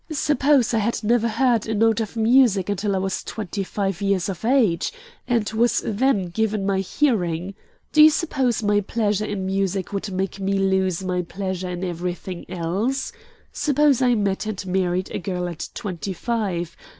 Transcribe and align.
Suppose 0.11 0.73
I 0.73 0.79
had 0.79 1.03
never 1.03 1.27
heard 1.27 1.67
a 1.67 1.75
note 1.75 1.99
of 1.99 2.15
music 2.15 2.69
until 2.69 2.95
I 2.95 2.97
was 2.97 3.23
twenty 3.23 3.63
five 3.63 4.01
years 4.01 4.29
of 4.29 4.43
age, 4.43 4.91
and 5.27 5.47
was 5.51 5.83
then 5.85 6.29
given 6.29 6.65
my 6.65 6.79
hearing. 6.79 7.53
Do 7.91 8.01
you 8.01 8.09
suppose 8.09 8.63
my 8.63 8.81
pleasure 8.81 9.25
in 9.27 9.45
music 9.45 9.93
would 9.93 10.11
make 10.11 10.39
me 10.39 10.53
lose 10.57 11.03
my 11.03 11.21
pleasure 11.21 11.69
in 11.69 11.83
everything 11.83 12.49
else? 12.49 13.11
Suppose 13.53 14.01
I 14.01 14.15
met 14.15 14.47
and 14.47 14.65
married 14.65 15.11
a 15.11 15.19
girl 15.19 15.47
at 15.47 15.69
twenty 15.75 16.13
five. 16.13 16.75